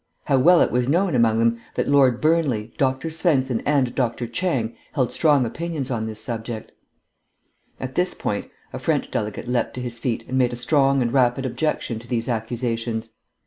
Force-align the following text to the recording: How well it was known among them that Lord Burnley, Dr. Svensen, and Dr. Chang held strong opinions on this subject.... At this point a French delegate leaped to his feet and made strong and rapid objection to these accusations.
How 0.25 0.39
well 0.39 0.61
it 0.61 0.71
was 0.71 0.89
known 0.89 1.13
among 1.13 1.37
them 1.37 1.59
that 1.75 1.87
Lord 1.87 2.21
Burnley, 2.21 2.73
Dr. 2.79 3.09
Svensen, 3.09 3.61
and 3.67 3.93
Dr. 3.93 4.25
Chang 4.27 4.75
held 4.93 5.13
strong 5.13 5.45
opinions 5.45 5.91
on 5.91 6.07
this 6.07 6.19
subject.... 6.19 6.71
At 7.79 7.93
this 7.93 8.15
point 8.15 8.49
a 8.73 8.79
French 8.79 9.11
delegate 9.11 9.47
leaped 9.47 9.75
to 9.75 9.79
his 9.83 9.99
feet 9.99 10.25
and 10.27 10.39
made 10.39 10.57
strong 10.57 11.03
and 11.03 11.13
rapid 11.13 11.45
objection 11.45 11.99
to 11.99 12.07
these 12.07 12.27
accusations. 12.27 13.11